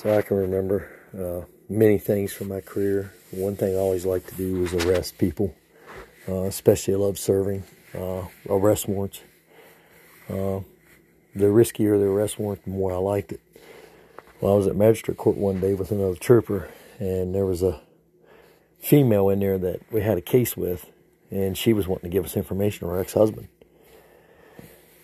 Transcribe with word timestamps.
So 0.00 0.16
I 0.16 0.22
can 0.22 0.38
remember 0.38 0.88
uh, 1.14 1.44
many 1.68 1.98
things 1.98 2.32
from 2.32 2.48
my 2.48 2.62
career. 2.62 3.12
One 3.32 3.54
thing 3.54 3.74
I 3.74 3.78
always 3.78 4.06
liked 4.06 4.30
to 4.30 4.34
do 4.34 4.60
was 4.60 4.72
arrest 4.72 5.18
people, 5.18 5.54
uh, 6.26 6.44
especially 6.44 6.94
I 6.94 6.96
love 6.96 7.18
serving 7.18 7.64
uh, 7.94 8.22
arrest 8.48 8.88
warrants. 8.88 9.20
Uh, 10.26 10.60
the 11.34 11.48
riskier 11.52 11.98
the 11.98 12.06
arrest 12.06 12.38
warrant, 12.38 12.64
the 12.64 12.70
more 12.70 12.94
I 12.94 12.96
liked 12.96 13.32
it. 13.32 13.42
Well, 14.40 14.54
I 14.54 14.56
was 14.56 14.66
at 14.68 14.74
magistrate 14.74 15.18
court 15.18 15.36
one 15.36 15.60
day 15.60 15.74
with 15.74 15.90
another 15.90 16.16
trooper, 16.16 16.70
and 16.98 17.34
there 17.34 17.44
was 17.44 17.62
a 17.62 17.82
female 18.78 19.28
in 19.28 19.40
there 19.40 19.58
that 19.58 19.82
we 19.92 20.00
had 20.00 20.16
a 20.16 20.22
case 20.22 20.56
with, 20.56 20.90
and 21.30 21.58
she 21.58 21.74
was 21.74 21.86
wanting 21.86 22.10
to 22.10 22.14
give 22.14 22.24
us 22.24 22.38
information 22.38 22.88
on 22.88 22.94
her 22.94 23.00
ex-husband. 23.02 23.48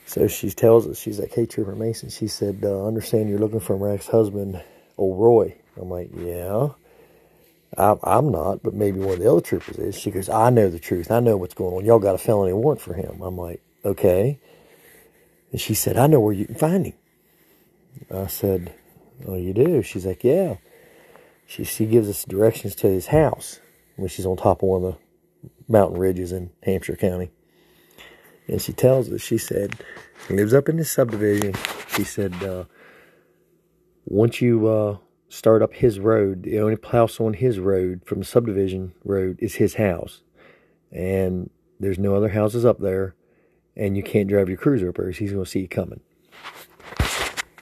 So 0.07 0.27
she 0.27 0.49
tells 0.53 0.87
us, 0.87 0.99
she's 0.99 1.21
like, 1.21 1.35
hey, 1.35 1.45
Trooper 1.45 1.75
Mason, 1.75 2.09
she 2.09 2.29
said, 2.29 2.61
uh, 2.65 2.87
understand 2.87 3.29
you're 3.29 3.39
looking 3.39 3.61
for 3.61 3.77
my 3.77 3.91
ex-husband, 3.91 4.63
old 4.99 5.21
Roy. 5.21 5.57
I'm 5.81 5.91
like, 5.91 6.11
yeah. 6.17 6.69
I, 7.77 7.97
I'm 8.03 8.31
not, 8.31 8.63
but 8.63 8.75
maybe 8.75 9.01
one 9.01 9.15
of 9.15 9.19
the 9.21 9.31
other 9.31 9.41
troopers 9.41 9.77
is. 9.77 9.99
She 9.99 10.11
goes, 10.11 10.29
I 10.29 10.51
know 10.51 10.71
the 10.71 10.79
truth. 10.79 11.11
I 11.11 11.21
know 11.21 11.37
what's 11.37 11.55
going 11.55 11.75
on. 11.75 11.85
Y'all 11.85 11.99
got 11.99 12.15
a 12.15 12.19
felony 12.19 12.53
warrant 12.53 12.81
for 12.81 12.95
him. 12.95 13.21
I'm 13.23 13.37
like, 13.37 13.63
okay. 13.85 14.39
And 15.53 15.61
she 15.61 15.75
said, 15.75 15.97
I 15.97 16.07
know 16.07 16.21
where 16.21 16.33
you 16.33 16.47
can 16.47 16.55
find 16.55 16.87
him. 16.87 16.95
I 18.11 18.27
said, 18.27 18.75
oh, 19.27 19.37
you 19.37 19.53
do? 19.53 19.83
She's 19.83 20.07
like, 20.07 20.25
yeah. 20.25 20.57
She, 21.47 21.65
she 21.65 21.87
gives 21.87 22.09
us 22.09 22.25
directions 22.25 22.75
to 22.77 22.89
his 22.89 23.09
house 23.09 23.61
when 23.97 24.09
she's 24.09 24.27
on 24.27 24.37
top 24.37 24.63
of 24.63 24.69
one 24.69 24.85
of 24.85 24.95
the 25.43 25.51
mountain 25.73 25.99
ridges 25.99 26.33
in 26.33 26.51
Hampshire 26.63 26.97
County. 26.97 27.31
And 28.49 28.61
she 28.61 28.73
tells 28.73 29.11
us, 29.11 29.21
she 29.21 29.39
said, 29.39 29.77
he 30.29 30.35
lives 30.35 30.55
up 30.55 30.69
in 30.69 30.77
this 30.77 30.91
subdivision. 30.91 31.55
She 31.89 32.05
said, 32.05 32.35
uh, 32.43 32.65
once 34.07 34.41
you 34.41 34.67
uh, 34.69 34.97
start 35.29 35.61
up 35.61 35.75
his 35.75 35.99
road, 35.99 36.45
the 36.45 36.61
only 36.61 36.77
house 36.91 37.21
on 37.21 37.35
his 37.35 37.59
road 37.59 38.01
from 38.07 38.21
the 38.21 38.25
subdivision 38.25 38.95
road 39.05 39.37
is 39.41 39.57
his 39.57 39.75
house. 39.75 40.23
And 40.93 41.51
there's 41.81 41.99
no 41.99 42.15
other 42.15 42.31
houses 42.31 42.65
up 42.65 42.79
there. 42.79 43.15
And 43.77 43.97
you 43.97 44.03
can't 44.03 44.29
drive 44.29 44.49
your 44.49 44.57
cruiser 44.57 44.89
up 44.89 44.97
there. 44.97 45.11
He's 45.11 45.33
going 45.33 45.45
to 45.45 45.51
see 45.51 45.61
you 45.61 45.69
coming. 45.69 46.01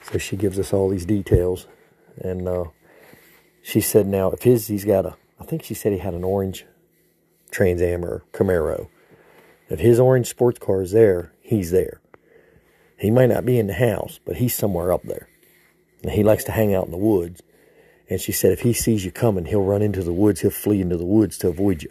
So 0.02 0.18
she 0.18 0.36
gives 0.36 0.58
us 0.60 0.72
all 0.72 0.88
these 0.88 1.06
details. 1.06 1.66
And 2.18 2.46
uh, 2.46 2.64
she 3.62 3.80
said, 3.80 4.06
now, 4.06 4.30
if 4.30 4.42
his, 4.42 4.68
he's 4.68 4.84
got 4.84 5.06
a, 5.06 5.16
I 5.40 5.44
think 5.44 5.64
she 5.64 5.74
said 5.74 5.92
he 5.92 5.98
had 5.98 6.14
an 6.14 6.22
orange 6.22 6.66
Trans 7.50 7.82
Am 7.82 8.04
or 8.04 8.22
Camaro. 8.32 8.88
If 9.68 9.80
his 9.80 9.98
orange 9.98 10.28
sports 10.28 10.58
car 10.58 10.82
is 10.82 10.92
there, 10.92 11.32
he's 11.40 11.70
there. 11.70 12.00
He 12.96 13.10
might 13.10 13.30
not 13.30 13.44
be 13.44 13.58
in 13.58 13.66
the 13.66 13.74
house, 13.74 14.20
but 14.24 14.36
he's 14.36 14.54
somewhere 14.54 14.92
up 14.92 15.02
there. 15.02 15.28
And 16.04 16.12
he 16.12 16.22
likes 16.22 16.44
to 16.44 16.52
hang 16.52 16.74
out 16.74 16.84
in 16.84 16.90
the 16.90 16.98
woods. 16.98 17.42
And 18.10 18.20
she 18.20 18.30
said 18.30 18.52
if 18.52 18.60
he 18.60 18.74
sees 18.74 19.04
you 19.04 19.10
coming, 19.10 19.46
he'll 19.46 19.62
run 19.62 19.80
into 19.80 20.02
the 20.02 20.12
woods. 20.12 20.40
He'll 20.42 20.50
flee 20.50 20.82
into 20.82 20.98
the 20.98 21.06
woods 21.06 21.38
to 21.38 21.48
avoid 21.48 21.82
you. 21.82 21.90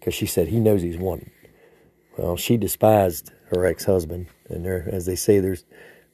Because 0.00 0.14
she 0.14 0.24
said 0.24 0.48
he 0.48 0.58
knows 0.58 0.80
he's 0.80 0.96
wanted. 0.96 1.30
Well, 2.16 2.38
she 2.38 2.56
despised 2.56 3.32
her 3.50 3.66
ex-husband. 3.66 4.28
And 4.48 4.64
there, 4.64 4.88
as 4.90 5.04
they 5.04 5.16
say, 5.16 5.38
there's 5.38 5.64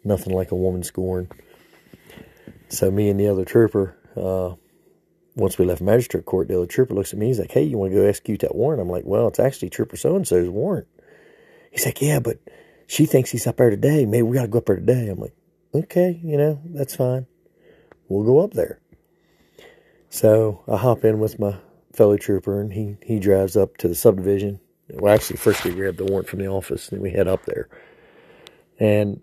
nothing 0.03 0.35
like 0.35 0.51
a 0.51 0.57
woman 0.57 0.83
scorned. 0.83 1.33
So 2.69 2.91
me 2.91 3.09
and 3.09 3.21
the 3.21 3.29
other 3.29 3.45
trooper, 3.45 3.97
uh, 4.17 4.57
once 5.37 5.59
we 5.59 5.65
left 5.65 5.81
magistrate 5.81 6.25
court, 6.25 6.49
the 6.49 6.57
other 6.57 6.67
trooper 6.67 6.93
looks 6.93 7.13
at 7.13 7.19
me. 7.21 7.29
He's 7.29 7.39
like, 7.39 7.53
hey, 7.53 7.63
you 7.63 7.79
want 7.79 7.93
to 7.93 7.99
go 7.99 8.05
execute 8.05 8.41
that 8.41 8.57
warrant? 8.57 8.83
I'm 8.83 8.91
like, 8.91 9.05
well, 9.05 9.29
it's 9.29 9.39
actually 9.39 9.71
Trooper 9.71 9.97
so-and-so's 9.97 10.49
warrant. 10.49 10.89
He's 11.71 11.87
like, 11.87 12.03
yeah, 12.03 12.19
but 12.19 12.39
she 12.89 13.07
thinks 13.07 13.31
he's 13.31 13.47
up 13.47 13.59
there 13.59 13.71
today. 13.71 14.07
Maybe 14.07 14.23
we 14.23 14.35
got 14.35 14.43
to 14.43 14.49
go 14.49 14.59
up 14.59 14.67
there 14.67 14.77
today. 14.77 15.09
I'm 15.09 15.21
like, 15.21 15.35
okay, 15.75 16.21
you 16.23 16.37
know, 16.37 16.61
that's 16.65 16.97
fine. 16.97 17.27
We'll 18.09 18.25
go 18.25 18.41
up 18.41 18.53
there. 18.53 18.81
So 20.11 20.63
I 20.69 20.77
hop 20.77 21.05
in 21.05 21.19
with 21.19 21.39
my 21.39 21.57
fellow 21.93 22.17
trooper, 22.17 22.61
and 22.61 22.73
he, 22.73 22.97
he 23.03 23.19
drives 23.19 23.57
up 23.57 23.77
to 23.79 23.89
the 23.89 23.95
subdivision. 23.95 24.61
Well, 24.91 25.15
actually, 25.15 25.39
first 25.39 25.65
we 25.65 25.73
grab 25.73 25.97
the 25.97 26.05
warrant 26.05 26.29
from 26.29 26.41
the 26.41 26.49
office, 26.49 26.89
then 26.89 27.01
we 27.01 27.11
head 27.11 27.29
up 27.29 27.45
there. 27.47 27.69
And 28.79 29.23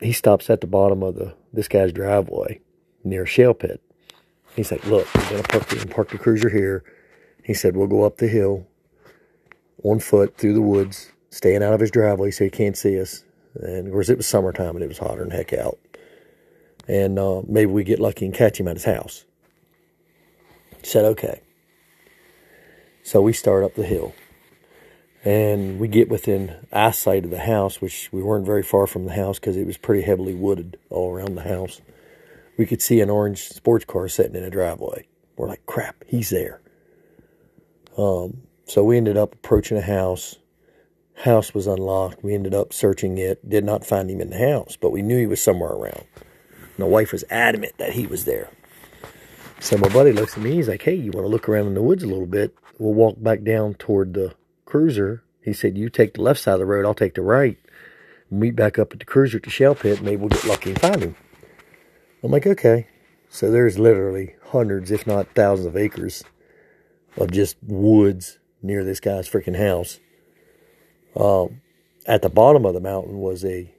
he 0.00 0.12
stops 0.12 0.50
at 0.50 0.60
the 0.60 0.66
bottom 0.66 1.02
of 1.02 1.14
the 1.14 1.34
this 1.52 1.68
guy's 1.68 1.92
driveway 1.92 2.60
near 3.04 3.24
a 3.24 3.26
shale 3.26 3.54
pit. 3.54 3.80
He's 4.56 4.70
like, 4.70 4.84
look, 4.86 5.12
we're 5.14 5.30
going 5.30 5.42
to 5.42 5.48
park 5.48 5.68
the, 5.68 5.86
park 5.86 6.10
the 6.10 6.18
cruiser 6.18 6.48
here. 6.48 6.84
He 7.44 7.54
said, 7.54 7.76
we'll 7.76 7.86
go 7.86 8.04
up 8.04 8.18
the 8.18 8.28
hill 8.28 8.66
on 9.84 10.00
foot 10.00 10.36
through 10.36 10.54
the 10.54 10.62
woods, 10.62 11.12
staying 11.30 11.62
out 11.62 11.72
of 11.72 11.80
his 11.80 11.90
driveway 11.90 12.30
so 12.30 12.44
he 12.44 12.50
can't 12.50 12.76
see 12.76 13.00
us. 13.00 13.24
And 13.54 13.86
of 13.86 13.92
course, 13.92 14.08
it 14.08 14.16
was 14.16 14.26
summertime 14.26 14.76
and 14.76 14.82
it 14.82 14.88
was 14.88 14.98
hotter 14.98 15.20
than 15.20 15.30
heck 15.30 15.52
out. 15.52 15.78
And 16.88 17.18
uh, 17.18 17.42
maybe 17.46 17.70
we 17.70 17.84
get 17.84 18.00
lucky 18.00 18.24
and 18.24 18.34
catch 18.34 18.58
him 18.58 18.68
at 18.68 18.76
his 18.76 18.84
house. 18.84 19.24
He 20.80 20.86
said, 20.86 21.04
okay. 21.04 21.42
So 23.02 23.20
we 23.20 23.32
start 23.32 23.64
up 23.64 23.74
the 23.74 23.84
hill. 23.84 24.14
And 25.24 25.78
we 25.78 25.88
get 25.88 26.08
within 26.08 26.66
eyesight 26.72 27.24
of 27.24 27.30
the 27.30 27.40
house, 27.40 27.80
which 27.80 28.08
we 28.10 28.22
weren't 28.22 28.46
very 28.46 28.62
far 28.62 28.86
from 28.86 29.04
the 29.04 29.12
house 29.12 29.38
because 29.38 29.56
it 29.56 29.66
was 29.66 29.76
pretty 29.76 30.02
heavily 30.02 30.34
wooded 30.34 30.78
all 30.88 31.12
around 31.12 31.34
the 31.34 31.42
house 31.42 31.82
we 32.60 32.66
could 32.66 32.82
see 32.82 33.00
an 33.00 33.08
orange 33.08 33.48
sports 33.48 33.86
car 33.86 34.06
sitting 34.06 34.36
in 34.36 34.44
a 34.44 34.50
driveway. 34.50 35.06
We're 35.38 35.48
like, 35.48 35.64
crap, 35.64 36.04
he's 36.06 36.28
there. 36.28 36.60
Um, 37.96 38.42
so 38.66 38.84
we 38.84 38.98
ended 38.98 39.16
up 39.16 39.32
approaching 39.32 39.78
a 39.78 39.80
house. 39.80 40.36
House 41.24 41.52
was 41.52 41.66
unlocked. 41.66 42.24
We 42.24 42.34
ended 42.34 42.54
up 42.54 42.72
searching 42.72 43.18
it. 43.18 43.46
Did 43.46 43.64
not 43.64 43.84
find 43.84 44.10
him 44.10 44.20
in 44.20 44.30
the 44.30 44.38
house, 44.38 44.78
but 44.80 44.90
we 44.90 45.02
knew 45.02 45.18
he 45.18 45.26
was 45.26 45.42
somewhere 45.42 45.72
around. 45.72 46.04
My 46.78 46.86
wife 46.86 47.12
was 47.12 47.24
adamant 47.28 47.76
that 47.76 47.92
he 47.92 48.06
was 48.06 48.24
there. 48.24 48.50
So 49.58 49.76
my 49.76 49.88
buddy 49.88 50.12
looks 50.12 50.38
at 50.38 50.42
me. 50.42 50.52
He's 50.52 50.68
like, 50.68 50.82
hey, 50.82 50.94
you 50.94 51.10
want 51.10 51.26
to 51.26 51.30
look 51.30 51.46
around 51.46 51.66
in 51.66 51.74
the 51.74 51.82
woods 51.82 52.02
a 52.02 52.06
little 52.06 52.26
bit? 52.26 52.54
We'll 52.78 52.94
walk 52.94 53.22
back 53.22 53.42
down 53.42 53.74
toward 53.74 54.14
the 54.14 54.34
cruiser. 54.64 55.22
He 55.42 55.52
said, 55.52 55.76
you 55.76 55.90
take 55.90 56.14
the 56.14 56.22
left 56.22 56.40
side 56.40 56.54
of 56.54 56.60
the 56.60 56.66
road. 56.66 56.86
I'll 56.86 56.94
take 56.94 57.14
the 57.14 57.22
right. 57.22 57.58
Meet 58.30 58.56
back 58.56 58.78
up 58.78 58.92
at 58.92 59.00
the 59.00 59.04
cruiser 59.04 59.36
at 59.36 59.42
the 59.42 59.50
shell 59.50 59.74
pit. 59.74 60.00
Maybe 60.00 60.16
we'll 60.16 60.30
get 60.30 60.46
lucky 60.46 60.70
and 60.70 60.80
find 60.80 61.02
him. 61.02 61.16
I'm 62.22 62.30
like, 62.30 62.46
okay. 62.46 62.86
So 63.28 63.50
there's 63.50 63.78
literally 63.78 64.36
hundreds, 64.46 64.90
if 64.90 65.06
not 65.06 65.34
thousands 65.34 65.66
of 65.66 65.76
acres 65.76 66.24
of 67.18 67.30
just 67.30 67.56
woods 67.62 68.38
near 68.62 68.84
this 68.84 69.00
guy's 69.00 69.28
freaking 69.28 69.58
house. 69.58 70.00
Um, 71.16 71.60
at 72.06 72.22
the 72.22 72.28
bottom 72.28 72.64
of 72.64 72.74
the 72.74 72.80
mountain 72.80 73.18
was 73.18 73.44
a, 73.44 73.72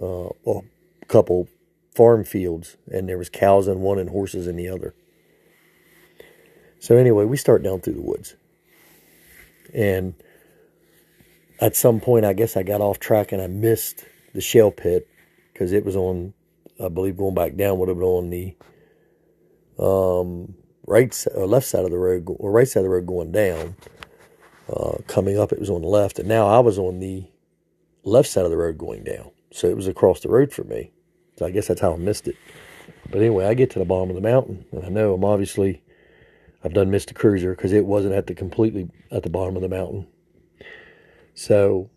uh, 0.00 0.28
a 0.46 0.60
couple 1.06 1.48
farm 1.94 2.24
fields, 2.24 2.76
and 2.90 3.08
there 3.08 3.18
was 3.18 3.28
cows 3.28 3.68
in 3.68 3.80
one 3.80 3.98
and 3.98 4.10
horses 4.10 4.46
in 4.46 4.56
the 4.56 4.68
other. 4.68 4.94
So 6.80 6.96
anyway, 6.96 7.24
we 7.24 7.36
start 7.36 7.62
down 7.62 7.80
through 7.80 7.94
the 7.94 8.02
woods. 8.02 8.36
And 9.74 10.14
at 11.60 11.76
some 11.76 12.00
point, 12.00 12.24
I 12.24 12.32
guess 12.32 12.56
I 12.56 12.62
got 12.62 12.80
off 12.80 12.98
track 12.98 13.32
and 13.32 13.42
I 13.42 13.48
missed 13.48 14.04
the 14.32 14.40
shell 14.40 14.70
pit 14.70 15.08
because 15.52 15.72
it 15.72 15.84
was 15.84 15.96
on 15.96 16.34
I 16.82 16.88
believe 16.88 17.16
going 17.16 17.34
back 17.34 17.56
down 17.56 17.78
would 17.78 17.88
have 17.88 17.98
been 17.98 18.06
on 18.06 18.30
the 18.30 18.54
um, 19.78 20.54
right 20.86 21.26
or 21.34 21.44
uh, 21.44 21.46
left 21.46 21.66
side 21.66 21.84
of 21.84 21.90
the 21.90 21.98
road 21.98 22.26
or 22.38 22.52
right 22.52 22.68
side 22.68 22.80
of 22.80 22.84
the 22.84 22.90
road 22.90 23.06
going 23.06 23.32
down. 23.32 23.76
Uh, 24.68 24.98
coming 25.06 25.38
up, 25.38 25.52
it 25.52 25.58
was 25.58 25.70
on 25.70 25.82
the 25.82 25.88
left, 25.88 26.18
and 26.18 26.28
now 26.28 26.46
I 26.46 26.58
was 26.58 26.78
on 26.78 27.00
the 27.00 27.26
left 28.04 28.28
side 28.28 28.44
of 28.44 28.50
the 28.50 28.56
road 28.56 28.76
going 28.76 29.04
down. 29.04 29.30
So 29.50 29.68
it 29.68 29.76
was 29.76 29.86
across 29.86 30.20
the 30.20 30.28
road 30.28 30.52
for 30.52 30.64
me. 30.64 30.92
So 31.36 31.46
I 31.46 31.50
guess 31.50 31.68
that's 31.68 31.80
how 31.80 31.94
I 31.94 31.96
missed 31.96 32.28
it. 32.28 32.36
But 33.10 33.20
anyway, 33.20 33.46
I 33.46 33.54
get 33.54 33.70
to 33.70 33.78
the 33.78 33.84
bottom 33.84 34.10
of 34.10 34.16
the 34.16 34.20
mountain, 34.20 34.66
and 34.72 34.84
I 34.84 34.88
know 34.88 35.14
I'm 35.14 35.24
obviously 35.24 35.82
I've 36.62 36.74
done 36.74 36.90
missed 36.90 37.10
a 37.10 37.14
cruiser 37.14 37.54
because 37.54 37.72
it 37.72 37.86
wasn't 37.86 38.14
at 38.14 38.26
the 38.26 38.34
completely 38.34 38.90
at 39.10 39.22
the 39.22 39.30
bottom 39.30 39.56
of 39.56 39.62
the 39.62 39.68
mountain. 39.68 40.06
So 41.34 41.88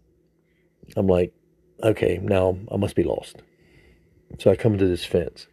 I'm 0.96 1.08
like, 1.08 1.34
okay, 1.84 2.20
now 2.22 2.58
I 2.72 2.78
must 2.78 2.96
be 2.96 3.04
lost. 3.04 3.38
So 4.40 4.52
I 4.52 4.56
come 4.56 4.78
to 4.78 4.88
this 4.88 5.04
fence. 5.04 5.48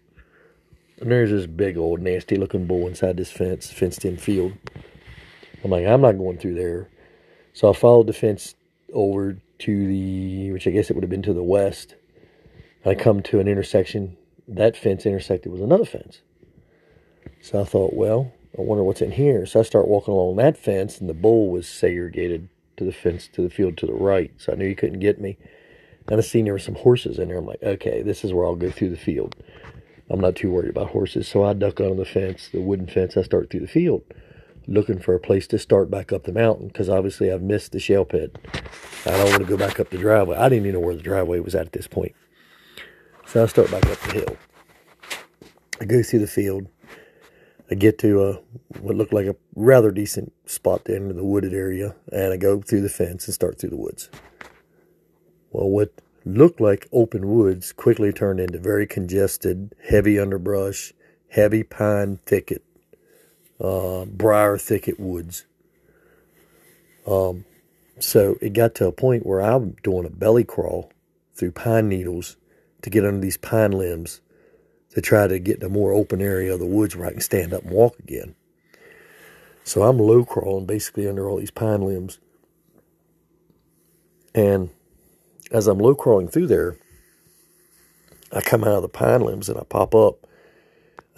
And 1.00 1.10
there's 1.10 1.30
this 1.30 1.46
big 1.46 1.76
old 1.76 2.00
nasty 2.00 2.36
looking 2.36 2.66
bull 2.66 2.86
inside 2.86 3.16
this 3.16 3.30
fence, 3.30 3.70
fenced 3.70 4.04
in 4.04 4.18
field. 4.18 4.52
I'm 5.64 5.70
like, 5.70 5.86
I'm 5.86 6.00
not 6.00 6.18
going 6.18 6.38
through 6.38 6.54
there. 6.54 6.88
So 7.58 7.68
I 7.68 7.72
followed 7.72 8.06
the 8.06 8.12
fence 8.12 8.54
over 8.92 9.36
to 9.58 9.86
the, 9.88 10.52
which 10.52 10.68
I 10.68 10.70
guess 10.70 10.90
it 10.90 10.92
would 10.94 11.02
have 11.02 11.10
been 11.10 11.22
to 11.22 11.32
the 11.32 11.42
west. 11.42 11.96
I 12.86 12.94
come 12.94 13.20
to 13.24 13.40
an 13.40 13.48
intersection. 13.48 14.16
That 14.46 14.76
fence 14.76 15.04
intersected 15.04 15.50
with 15.50 15.60
another 15.60 15.84
fence. 15.84 16.20
So 17.40 17.60
I 17.60 17.64
thought, 17.64 17.94
well, 17.94 18.32
I 18.56 18.60
wonder 18.60 18.84
what's 18.84 19.00
in 19.00 19.10
here. 19.10 19.44
So 19.44 19.58
I 19.58 19.64
start 19.64 19.88
walking 19.88 20.14
along 20.14 20.36
that 20.36 20.56
fence, 20.56 21.00
and 21.00 21.10
the 21.10 21.14
bull 21.14 21.50
was 21.50 21.66
segregated 21.66 22.48
to 22.76 22.84
the 22.84 22.92
fence 22.92 23.26
to 23.32 23.42
the 23.42 23.50
field 23.50 23.76
to 23.78 23.86
the 23.86 23.92
right. 23.92 24.30
So 24.36 24.52
I 24.52 24.54
knew 24.54 24.68
he 24.68 24.76
couldn't 24.76 25.00
get 25.00 25.20
me. 25.20 25.36
And 26.06 26.16
I 26.16 26.22
seen 26.22 26.44
there 26.44 26.54
were 26.54 26.60
some 26.60 26.76
horses 26.76 27.18
in 27.18 27.26
there. 27.26 27.38
I'm 27.38 27.46
like, 27.46 27.64
okay, 27.64 28.02
this 28.02 28.22
is 28.22 28.32
where 28.32 28.46
I'll 28.46 28.54
go 28.54 28.70
through 28.70 28.90
the 28.90 28.96
field. 28.96 29.34
I'm 30.08 30.20
not 30.20 30.36
too 30.36 30.52
worried 30.52 30.70
about 30.70 30.90
horses. 30.90 31.26
So 31.26 31.42
I 31.42 31.54
duck 31.54 31.80
under 31.80 31.96
the 31.96 32.04
fence, 32.04 32.50
the 32.52 32.60
wooden 32.60 32.86
fence. 32.86 33.16
I 33.16 33.22
start 33.22 33.50
through 33.50 33.62
the 33.62 33.66
field, 33.66 34.04
looking 34.68 34.98
for 34.98 35.14
a 35.14 35.20
place 35.20 35.46
to 35.48 35.58
start 35.58 35.90
back 35.90 36.12
up 36.12 36.24
the 36.24 36.32
mountain 36.32 36.68
because 36.68 36.88
obviously 36.88 37.32
I've 37.32 37.42
missed 37.42 37.72
the 37.72 37.80
shale 37.80 38.04
pit. 38.04 38.36
I 39.06 39.10
don't 39.10 39.30
want 39.30 39.42
to 39.42 39.48
go 39.48 39.56
back 39.56 39.80
up 39.80 39.88
the 39.88 39.98
driveway. 39.98 40.36
I 40.36 40.48
didn't 40.48 40.66
even 40.66 40.80
know 40.80 40.86
where 40.86 40.94
the 40.94 41.02
driveway 41.02 41.40
was 41.40 41.54
at 41.54 41.66
at 41.66 41.72
this 41.72 41.86
point. 41.86 42.14
So 43.26 43.42
I 43.42 43.46
start 43.46 43.70
back 43.70 43.86
up 43.86 43.98
the 44.00 44.12
hill. 44.12 44.36
I 45.80 45.86
go 45.86 46.02
through 46.02 46.20
the 46.20 46.26
field. 46.26 46.68
I 47.70 47.74
get 47.74 47.98
to 47.98 48.24
a, 48.24 48.32
what 48.80 48.96
looked 48.96 49.12
like 49.12 49.26
a 49.26 49.36
rather 49.54 49.90
decent 49.90 50.32
spot 50.46 50.84
to 50.86 50.94
enter 50.94 51.12
the 51.12 51.24
wooded 51.24 51.52
area, 51.52 51.94
and 52.10 52.32
I 52.32 52.36
go 52.36 52.60
through 52.62 52.80
the 52.80 52.88
fence 52.88 53.26
and 53.26 53.34
start 53.34 53.58
through 53.58 53.70
the 53.70 53.76
woods. 53.76 54.08
Well, 55.50 55.68
what 55.68 55.92
looked 56.24 56.60
like 56.60 56.88
open 56.92 57.28
woods 57.28 57.72
quickly 57.72 58.12
turned 58.12 58.40
into 58.40 58.58
very 58.58 58.86
congested, 58.86 59.74
heavy 59.88 60.18
underbrush, 60.18 60.94
heavy 61.28 61.62
pine 61.62 62.18
thicket, 62.24 62.62
uh, 63.60 64.04
briar 64.04 64.58
thicket 64.58 64.98
woods. 64.98 65.44
Um, 67.06 67.44
so 67.98 68.36
it 68.40 68.52
got 68.52 68.74
to 68.76 68.86
a 68.86 68.92
point 68.92 69.26
where 69.26 69.40
I'm 69.40 69.76
doing 69.82 70.06
a 70.06 70.10
belly 70.10 70.44
crawl 70.44 70.92
through 71.34 71.52
pine 71.52 71.88
needles 71.88 72.36
to 72.82 72.90
get 72.90 73.04
under 73.04 73.20
these 73.20 73.36
pine 73.36 73.72
limbs 73.72 74.20
to 74.90 75.00
try 75.00 75.26
to 75.26 75.38
get 75.38 75.58
in 75.58 75.64
a 75.64 75.68
more 75.68 75.92
open 75.92 76.20
area 76.20 76.54
of 76.54 76.60
the 76.60 76.66
woods 76.66 76.96
where 76.96 77.08
I 77.08 77.12
can 77.12 77.20
stand 77.20 77.52
up 77.52 77.62
and 77.62 77.72
walk 77.72 77.98
again. 77.98 78.34
So 79.64 79.82
I'm 79.82 79.98
low 79.98 80.24
crawling 80.24 80.66
basically 80.66 81.08
under 81.08 81.28
all 81.28 81.38
these 81.38 81.50
pine 81.50 81.82
limbs. 81.82 82.18
And 84.34 84.70
as 85.50 85.66
I'm 85.66 85.78
low 85.78 85.94
crawling 85.94 86.28
through 86.28 86.46
there, 86.46 86.76
I 88.32 88.40
come 88.40 88.62
out 88.62 88.76
of 88.76 88.82
the 88.82 88.88
pine 88.88 89.22
limbs 89.22 89.48
and 89.48 89.58
I 89.58 89.64
pop 89.64 89.94
up 89.94 90.26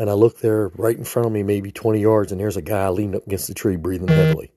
and 0.00 0.08
I 0.08 0.14
look 0.14 0.38
there 0.38 0.68
right 0.76 0.96
in 0.96 1.04
front 1.04 1.26
of 1.26 1.32
me, 1.32 1.42
maybe 1.42 1.70
20 1.70 2.00
yards, 2.00 2.32
and 2.32 2.40
there's 2.40 2.56
a 2.56 2.62
guy 2.62 2.88
leaning 2.88 3.16
up 3.16 3.26
against 3.26 3.48
the 3.48 3.54
tree 3.54 3.76
breathing 3.76 4.08
heavily. 4.08 4.50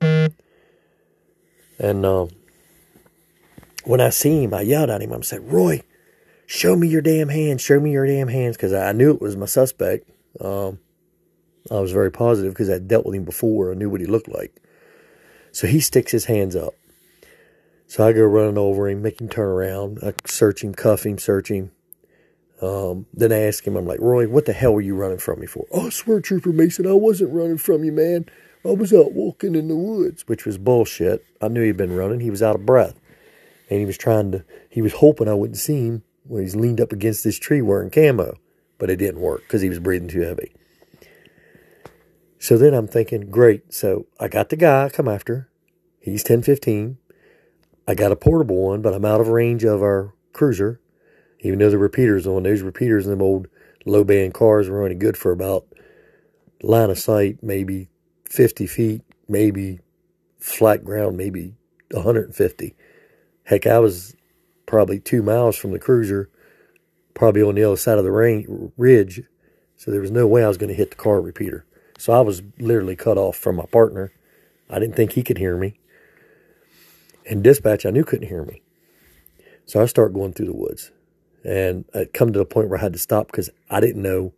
And 1.78 2.06
um, 2.06 2.30
when 3.84 4.00
I 4.00 4.10
see 4.10 4.46
him, 4.46 4.54
I 4.54 4.62
yelled 4.62 4.90
at 4.90 5.02
him. 5.02 5.12
I 5.12 5.20
said, 5.20 5.52
Roy, 5.52 5.82
show 6.46 6.78
me 6.78 6.88
your 6.88 7.02
damn 7.02 7.28
hands. 7.28 7.62
Show 7.62 7.82
me 7.82 7.92
your 7.92 8.08
damn 8.08 8.30
hands. 8.30 8.56
Because 8.56 8.72
I 8.72 8.94
knew 8.94 9.14
it 9.14 9.22
was 9.22 9.36
my 9.36 9.46
suspect. 9.46 10.10
Um, 10.40 10.80
I 11.70 11.82
was 11.82 11.92
very 11.92 12.10
positive 12.10 12.54
because 12.54 12.70
I'd 12.70 12.88
dealt 12.88 13.06
with 13.06 13.16
him 13.16 13.26
before. 13.26 13.70
I 13.70 13.76
knew 13.76 13.90
what 13.90 14.00
he 14.00 14.08
looked 14.08 14.30
like. 14.30 14.56
So 15.52 15.68
he 15.68 15.82
sticks 15.82 16.14
his 16.14 16.26
hands 16.26 16.56
up. 16.56 16.74
So 17.88 18.08
I 18.08 18.14
go 18.14 18.24
running 18.24 18.58
over 18.58 18.88
him, 18.88 19.02
make 19.02 19.20
him 19.20 19.28
turn 19.28 19.50
around. 19.50 20.00
I 20.02 20.14
search 20.26 20.64
him, 20.64 20.74
cuff 20.74 21.06
him, 21.06 21.18
search 21.18 21.50
him. 21.52 21.72
Um, 22.64 23.08
then 23.14 23.34
I 23.34 23.40
ask 23.40 23.68
him, 23.68 23.76
I'm 23.76 23.86
like, 23.86 24.00
Roy, 24.00 24.26
what 24.30 24.46
the 24.46 24.54
hell 24.54 24.74
were 24.74 24.80
you 24.80 24.96
running 24.96 25.18
from 25.18 25.42
me 25.42 25.48
for? 25.48 25.66
Oh, 25.70 25.88
I 25.88 25.90
swear, 25.90 26.22
Trooper 26.22 26.54
Mason, 26.54 26.88
I 26.88 26.94
wasn't 26.94 27.34
running 27.34 27.58
from 27.58 27.84
you, 27.84 27.92
man. 27.92 28.26
I 28.64 28.70
was 28.70 28.94
out 28.94 29.12
walking 29.12 29.56
in 29.56 29.68
the 29.68 29.76
woods, 29.76 30.26
which 30.30 30.46
was 30.46 30.58
bullshit. 30.58 31.26
I 31.42 31.50
knew 31.50 31.62
he'd 31.62 31.76
been 31.76 31.94
running. 31.94 32.22
He 32.22 32.32
was 32.32 32.42
out 32.42 32.56
of 32.56 32.66
breath. 32.66 32.98
And 33.70 33.80
he 33.80 33.86
was 33.86 33.98
trying 33.98 34.32
to, 34.32 34.46
he 34.70 34.82
was 34.82 34.94
hoping 34.94 35.28
I 35.28 35.34
wouldn't 35.34 35.58
see 35.58 35.88
him 35.88 36.04
when 36.24 36.44
he's 36.44 36.56
leaned 36.56 36.80
up 36.80 36.94
against 36.94 37.26
this 37.26 37.38
tree 37.38 37.62
wearing 37.62 37.90
camo. 37.90 38.38
But 38.78 38.90
it 38.90 38.96
didn't 38.96 39.20
work 39.20 39.42
because 39.42 39.62
he 39.62 39.68
was 39.68 39.80
breathing 39.80 40.08
too 40.08 40.22
heavy. 40.22 40.54
So 42.40 42.58
then 42.58 42.74
I'm 42.74 42.88
thinking, 42.88 43.30
great. 43.30 43.74
So 43.74 44.08
I 44.22 44.30
got 44.30 44.48
the 44.48 44.56
guy 44.56 44.86
I 44.86 44.90
come 44.90 45.10
after. 45.10 45.50
He's 46.00 46.22
1015. 46.22 46.98
I 47.90 47.94
got 47.94 48.14
a 48.14 48.16
portable 48.16 48.68
one, 48.70 48.82
but 48.82 48.94
I'm 48.94 49.04
out 49.04 49.20
of 49.20 49.28
range 49.28 49.66
of 49.66 49.82
our 49.82 50.14
cruiser. 50.32 50.80
Even 51.44 51.60
though 51.60 51.70
the 51.70 51.78
repeaters 51.78 52.26
on 52.26 52.44
those 52.44 52.62
repeaters 52.62 53.06
in 53.06 53.12
them 53.12 53.22
old 53.22 53.48
low 53.86 54.04
band 54.04 54.34
cars 54.34 54.70
were 54.70 54.82
only 54.82 54.96
good 54.96 55.18
for 55.18 55.32
about 55.32 55.66
line 56.62 56.90
of 56.90 56.98
sight, 56.98 57.44
maybe 57.44 57.90
50 58.30 58.66
feet, 58.66 59.02
maybe 59.28 59.80
flat 60.40 60.84
ground, 60.84 61.18
maybe 61.18 61.54
150. 61.92 62.76
Heck, 63.44 63.68
I 63.68 63.80
was 63.80 64.16
probably 64.66 65.00
two 65.00 65.22
miles 65.22 65.58
from 65.58 65.72
the 65.72 65.80
cruiser, 65.80 66.30
probably 67.14 67.44
on 67.44 67.56
the 67.56 67.64
other 67.64 67.78
side 67.78 67.98
of 67.98 68.06
the 68.06 68.12
range, 68.12 68.48
ridge, 68.78 69.22
so 69.76 69.92
there 69.92 70.02
was 70.02 70.12
no 70.12 70.26
way 70.26 70.46
I 70.46 70.48
was 70.48 70.58
going 70.58 70.70
to 70.70 70.76
hit 70.76 70.92
the 70.92 70.96
car 70.96 71.20
repeater. 71.20 71.66
So 71.98 72.14
I 72.14 72.22
was 72.22 72.42
literally 72.58 72.96
cut 72.96 73.18
off 73.18 73.36
from 73.36 73.58
my 73.58 73.66
partner. 73.66 74.14
I 74.70 74.80
didn't 74.80 74.96
think 74.96 75.12
he 75.12 75.24
could 75.24 75.38
hear 75.38 75.58
me. 75.58 75.78
And 77.30 77.44
dispatch, 77.44 77.86
I 77.86 77.90
knew 77.90 78.06
couldn't 78.06 78.30
hear 78.30 78.44
me. 78.44 78.62
So 79.66 79.82
I 79.82 79.86
start 79.86 80.14
going 80.14 80.34
through 80.34 80.48
the 80.48 80.56
woods. 80.56 80.92
And 81.44 81.86
it 81.94 82.14
come 82.14 82.32
to 82.34 82.40
the 82.40 82.46
point 82.46 82.70
where 82.70 82.80
I 82.80 82.82
had 82.82 82.94
to 82.94 83.00
stop 83.00 83.28
because 83.28 83.50
I 83.70 83.80
didn't 83.80 84.02
know 84.02 84.34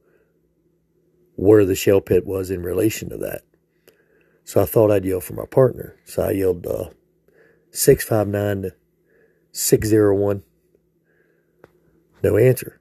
where 1.36 1.66
the 1.66 1.76
shell 1.76 2.02
pit 2.02 2.26
was 2.26 2.50
in 2.50 2.64
relation 2.64 3.10
to 3.10 3.18
that. 3.18 3.42
So 4.44 4.62
I 4.62 4.66
thought 4.66 4.92
I'd 4.92 5.06
yell 5.06 5.22
for 5.22 5.34
my 5.34 5.46
partner. 5.46 5.96
So 6.06 6.24
I 6.24 6.32
yelled 6.32 6.66
uh, 6.66 6.90
659 7.72 8.62
to 8.64 8.76
601. 9.52 10.44
No 12.24 12.38
answer. 12.38 12.80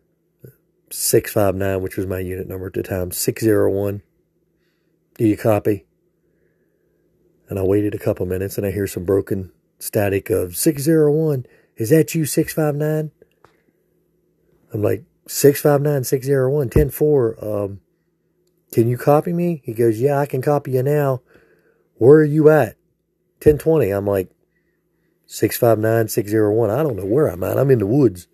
659, 0.90 1.82
which 1.82 1.96
was 1.96 2.06
my 2.06 2.20
unit 2.20 2.48
number 2.48 2.66
at 2.66 2.74
the 2.74 2.82
time. 2.82 3.10
601. 3.10 4.02
Do 5.16 5.26
you 5.26 5.36
copy? 5.36 5.86
And 7.48 7.58
I 7.58 7.62
waited 7.62 7.94
a 7.94 7.98
couple 7.98 8.26
minutes 8.26 8.56
and 8.56 8.66
I 8.66 8.70
hear 8.70 8.86
some 8.86 9.04
broken 9.04 9.52
static 9.78 10.30
of 10.30 10.56
601. 10.56 11.46
Is 11.76 11.90
that 11.90 12.14
you, 12.14 12.24
659? 12.24 13.10
I'm 14.74 14.82
like, 14.82 15.04
659 15.28 16.04
601 16.04 16.52
104. 16.52 17.44
Um, 17.44 17.80
can 18.72 18.88
you 18.88 18.98
copy 18.98 19.32
me? 19.32 19.62
He 19.64 19.72
goes, 19.72 20.00
Yeah, 20.00 20.18
I 20.18 20.26
can 20.26 20.42
copy 20.42 20.72
you 20.72 20.82
now. 20.82 21.22
Where 21.94 22.18
are 22.18 22.24
you 22.24 22.50
at? 22.50 22.76
1020. 23.38 23.90
I'm 23.90 24.06
like, 24.06 24.30
659 25.26 26.08
601. 26.08 26.70
I 26.70 26.82
don't 26.82 26.96
know 26.96 27.06
where 27.06 27.28
I'm 27.28 27.44
at. 27.44 27.56
I'm 27.56 27.70
in 27.70 27.78
the 27.78 27.86
woods. 27.86 28.26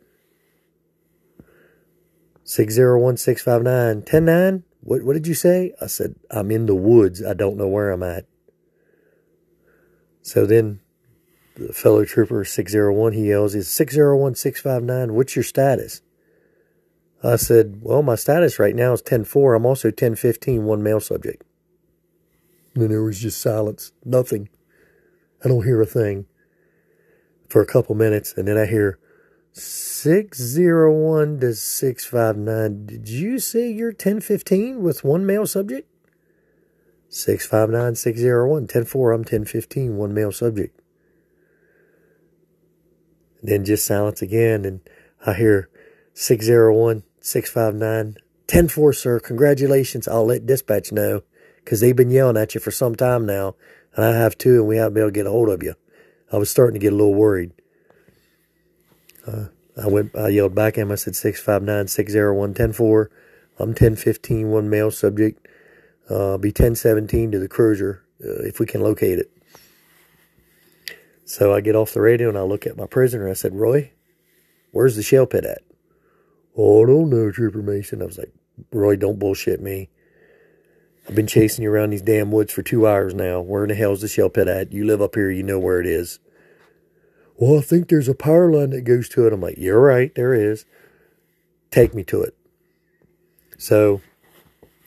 601 2.45 3.19
659 3.19 3.99
109. 3.99 4.65
What, 4.81 5.03
what 5.05 5.13
did 5.13 5.27
you 5.27 5.35
say? 5.35 5.75
I 5.81 5.87
said, 5.87 6.15
I'm 6.31 6.51
in 6.51 6.65
the 6.65 6.75
woods. 6.75 7.23
I 7.23 7.35
don't 7.35 7.59
know 7.59 7.69
where 7.69 7.91
I'm 7.91 8.03
at. 8.03 8.25
So 10.23 10.47
then 10.47 10.81
the 11.55 11.75
fellow 11.75 12.05
trooper 12.07 12.45
601, 12.45 13.13
he 13.13 13.29
yells, 13.29 13.55
is 13.55 13.71
601 13.71 14.37
659, 14.37 15.15
what's 15.15 15.37
your 15.37 15.43
status? 15.43 16.01
I 17.23 17.37
said, 17.37 17.81
well, 17.83 18.03
my 18.03 18.15
status 18.15 18.59
right 18.59 18.75
now 18.75 18.93
is 18.95 19.03
10-4. 19.03 19.57
I'm 19.57 19.67
also 19.67 19.91
10-15, 19.91 20.63
one 20.63 20.83
male 20.83 21.01
subject. 21.01 21.45
And 22.75 22.83
then 22.83 22.91
there 22.91 23.03
was 23.03 23.21
just 23.21 23.41
silence, 23.41 23.93
nothing. 24.05 24.49
I 25.45 25.49
don't 25.49 25.65
hear 25.65 25.81
a 25.83 25.87
thing 25.87 26.27
for 27.49 27.61
a 27.61 27.67
couple 27.67 27.95
minutes, 27.95 28.35
and 28.37 28.47
then 28.47 28.57
I 28.57 28.67
hear 28.67 28.99
601 29.53 31.41
to 31.41 31.55
659. 31.55 32.87
Did 32.87 33.09
you 33.09 33.39
say 33.39 33.71
you're 33.71 33.91
1015 33.91 34.83
with 34.83 35.05
one 35.05 35.27
male 35.27 35.47
subject? 35.47 35.89
659 37.09 37.97
601 37.97 38.67
10 38.69 38.85
4. 38.85 39.13
I'm 39.13 39.21
1015, 39.21 39.97
one 39.97 40.15
male 40.15 40.31
subject. 40.31 40.81
And 43.41 43.51
then 43.51 43.65
just 43.65 43.85
silence 43.85 44.23
again, 44.23 44.65
and 44.65 44.81
I 45.27 45.35
hear 45.35 45.69
601 46.15 47.03
659 47.21 48.17
104, 48.51 48.93
sir. 48.93 49.21
Congratulations. 49.21 50.09
I'll 50.09 50.27
let 50.27 50.45
dispatch 50.45 50.91
know 50.91 51.23
because 51.57 51.81
they've 51.81 51.95
been 51.95 52.11
yelling 52.11 52.37
at 52.37 52.55
you 52.55 52.61
for 52.61 52.73
some 52.73 52.97
time 52.97 53.25
now, 53.25 53.55
and 53.95 54.05
I 54.05 54.17
have 54.17 54.37
too, 54.37 54.57
and 54.57 54.67
we 54.67 54.77
haven't 54.77 54.95
been 54.95 55.03
able 55.05 55.11
to 55.11 55.15
get 55.15 55.27
a 55.27 55.31
hold 55.31 55.49
of 55.49 55.63
you. 55.63 55.75
I 56.33 56.37
was 56.37 56.51
starting 56.51 56.75
to 56.75 56.85
get 56.85 56.93
a 56.93 56.97
little 56.97 57.15
worried. 57.15 57.53
Uh, 59.25 59.47
I 59.81 59.87
went, 59.87 60.17
I 60.17 60.29
yelled 60.29 60.55
back 60.55 60.75
at 60.75 60.83
him. 60.83 60.91
I 60.91 60.97
said, 60.97 61.15
659 61.15 61.87
601 61.87 62.37
104. 62.37 63.11
I'm 63.61 63.69
1015, 63.69 64.49
one 64.49 64.69
male 64.69 64.91
subject. 64.91 65.47
Uh, 66.09 66.37
be 66.39 66.49
1017 66.49 67.31
to 67.31 67.39
the 67.39 67.47
cruiser 67.47 68.05
uh, 68.25 68.43
if 68.43 68.59
we 68.59 68.67
can 68.67 68.81
locate 68.81 69.19
it. 69.19 69.31
So 71.25 71.55
I 71.55 71.61
get 71.61 71.77
off 71.77 71.93
the 71.93 72.01
radio 72.01 72.29
and 72.29 72.39
I 72.39 72.43
look 72.43 72.67
at 72.67 72.77
my 72.77 72.87
prisoner. 72.87 73.29
I 73.29 73.35
said, 73.35 73.55
Roy, 73.55 73.93
where's 74.73 74.97
the 74.97 75.03
shell 75.05 75.27
pit 75.27 75.45
at? 75.45 75.63
Oh, 76.63 76.83
I 76.83 76.87
don't 76.87 77.09
know, 77.09 77.31
Trooper 77.31 77.63
Mason. 77.63 78.03
I 78.03 78.05
was 78.05 78.19
like, 78.19 78.35
Roy, 78.71 78.95
don't 78.95 79.19
bullshit 79.19 79.63
me. 79.63 79.89
I've 81.09 81.15
been 81.15 81.27
chasing 81.27 81.65
you 81.65 81.73
around 81.73 81.89
these 81.89 82.03
damn 82.03 82.31
woods 82.31 82.53
for 82.53 82.63
two 82.63 82.87
hours 82.87 83.15
now. 83.15 83.41
Where 83.41 83.63
in 83.63 83.71
the 83.71 83.75
hell's 83.75 84.03
the 84.03 84.09
shell 84.09 84.29
pit 84.29 84.47
at? 84.47 84.71
You 84.71 84.85
live 84.85 85.01
up 85.01 85.15
here, 85.15 85.31
you 85.31 85.43
know 85.43 85.59
where 85.59 85.81
it 85.81 85.87
is. 85.87 86.19
Well, 87.39 87.59
I 87.59 87.63
think 87.63 87.89
there's 87.89 88.09
a 88.09 88.15
power 88.15 88.53
line 88.53 88.71
that 88.71 88.83
goes 88.83 89.09
to 89.09 89.27
it. 89.27 89.33
I'm 89.33 89.41
like, 89.41 89.57
you're 89.57 89.81
right, 89.81 90.15
there 90.15 90.35
is. 90.35 90.67
Take 91.71 91.95
me 91.95 92.05
to 92.05 92.21
it. 92.21 92.37
So 93.57 94.03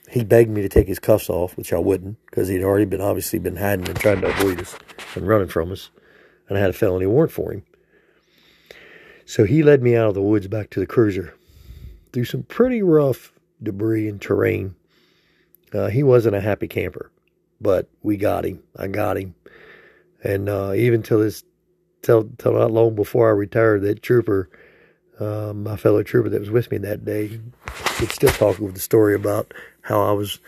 he 0.08 0.22
begged 0.22 0.50
me 0.50 0.62
to 0.62 0.68
take 0.68 0.86
his 0.86 1.00
cuffs 1.00 1.28
off, 1.28 1.56
which 1.56 1.72
I 1.72 1.78
wouldn't, 1.78 2.24
because 2.26 2.46
he'd 2.46 2.62
already 2.62 2.84
been 2.84 3.00
obviously 3.00 3.40
been 3.40 3.56
hiding 3.56 3.88
and 3.88 3.98
trying 3.98 4.20
to 4.20 4.28
avoid 4.28 4.60
us 4.60 4.76
and 5.16 5.26
running 5.26 5.48
from 5.48 5.72
us. 5.72 5.90
And 6.48 6.56
I 6.56 6.60
had 6.60 6.70
a 6.70 6.74
felony 6.74 7.06
warrant 7.06 7.32
for 7.32 7.52
him. 7.52 7.64
So 9.26 9.42
he 9.42 9.64
led 9.64 9.82
me 9.82 9.96
out 9.96 10.06
of 10.06 10.14
the 10.14 10.22
woods 10.22 10.46
back 10.46 10.70
to 10.70 10.78
the 10.78 10.86
cruiser 10.86 11.34
through 12.14 12.24
some 12.24 12.44
pretty 12.44 12.82
rough 12.82 13.32
debris 13.62 14.08
and 14.08 14.22
terrain. 14.22 14.74
Uh, 15.72 15.88
he 15.88 16.02
wasn't 16.02 16.36
a 16.36 16.40
happy 16.40 16.68
camper, 16.68 17.10
but 17.60 17.88
we 18.02 18.16
got 18.16 18.46
him. 18.46 18.62
I 18.76 18.86
got 18.86 19.18
him. 19.18 19.34
And 20.22 20.48
uh, 20.48 20.72
even 20.74 21.02
till 21.02 21.18
this, 21.18 21.44
till, 22.00 22.30
till 22.38 22.54
not 22.54 22.70
long 22.70 22.94
before 22.94 23.28
I 23.28 23.32
retired, 23.32 23.82
that 23.82 24.02
trooper, 24.02 24.48
uh, 25.18 25.52
my 25.52 25.76
fellow 25.76 26.02
trooper 26.02 26.30
that 26.30 26.40
was 26.40 26.50
with 26.50 26.70
me 26.70 26.78
that 26.78 27.04
day, 27.04 27.40
would 28.00 28.12
still 28.12 28.30
talk 28.30 28.58
with 28.60 28.74
the 28.74 28.80
story 28.80 29.14
about 29.14 29.52
how 29.82 30.00
I 30.00 30.12
was 30.12 30.38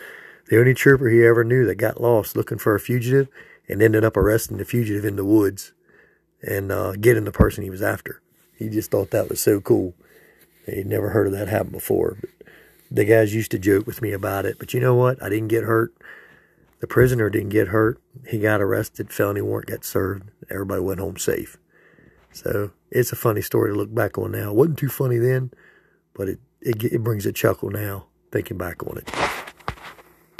the 0.49 0.57
only 0.57 0.73
trooper 0.73 1.09
he 1.09 1.25
ever 1.25 1.43
knew 1.43 1.65
that 1.65 1.75
got 1.75 2.01
lost 2.01 2.37
looking 2.37 2.57
for 2.57 2.73
a 2.73 2.79
fugitive 2.79 3.27
and 3.67 3.81
ended 3.81 4.05
up 4.05 4.15
arresting 4.15 4.57
the 4.57 4.65
fugitive 4.65 5.03
in 5.03 5.17
the 5.17 5.25
woods 5.25 5.73
and 6.41 6.71
uh, 6.71 6.93
getting 6.93 7.25
the 7.25 7.31
person 7.31 7.63
he 7.63 7.69
was 7.69 7.81
after. 7.81 8.21
He 8.55 8.69
just 8.69 8.89
thought 8.89 9.11
that 9.11 9.29
was 9.29 9.41
so 9.41 9.59
cool. 9.59 9.93
He'd 10.67 10.87
never 10.87 11.09
heard 11.09 11.27
of 11.27 11.33
that 11.33 11.47
happen 11.47 11.71
before. 11.71 12.17
But 12.19 12.29
the 12.91 13.05
guys 13.05 13.33
used 13.33 13.51
to 13.51 13.59
joke 13.59 13.87
with 13.87 14.01
me 14.01 14.11
about 14.11 14.45
it. 14.45 14.59
But 14.59 14.73
you 14.73 14.79
know 14.79 14.95
what? 14.95 15.21
I 15.21 15.29
didn't 15.29 15.47
get 15.47 15.63
hurt. 15.63 15.93
The 16.79 16.87
prisoner 16.87 17.29
didn't 17.29 17.49
get 17.49 17.69
hurt. 17.69 17.99
He 18.27 18.39
got 18.39 18.61
arrested, 18.61 19.11
felony 19.11 19.41
warrant 19.41 19.69
got 19.69 19.83
served. 19.83 20.29
Everybody 20.49 20.81
went 20.81 20.99
home 20.99 21.17
safe. 21.17 21.57
So 22.31 22.71
it's 22.91 23.11
a 23.11 23.15
funny 23.15 23.41
story 23.41 23.71
to 23.71 23.77
look 23.77 23.93
back 23.93 24.17
on 24.17 24.31
now. 24.31 24.51
It 24.51 24.55
wasn't 24.55 24.77
too 24.77 24.89
funny 24.89 25.17
then, 25.17 25.51
but 26.13 26.27
it, 26.27 26.39
it, 26.61 26.83
it 26.83 27.03
brings 27.03 27.25
a 27.25 27.31
chuckle 27.31 27.71
now 27.71 28.05
thinking 28.31 28.57
back 28.57 28.85
on 28.85 28.97
it. 28.97 29.09